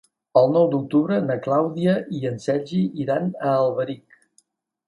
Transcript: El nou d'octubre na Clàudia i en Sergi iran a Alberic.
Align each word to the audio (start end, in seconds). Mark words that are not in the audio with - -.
El 0.39 0.47
nou 0.53 0.63
d'octubre 0.71 1.19
na 1.25 1.35
Clàudia 1.47 1.95
i 2.21 2.23
en 2.31 2.41
Sergi 2.47 2.81
iran 3.05 3.31
a 3.51 3.55
Alberic. 3.59 4.19